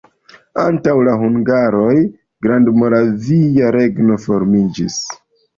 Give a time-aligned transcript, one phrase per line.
[0.61, 1.91] Antaŭ la hungaroj
[2.47, 5.01] Grandmoravia regno formiĝis.